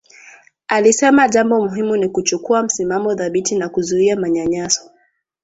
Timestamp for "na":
3.57-3.69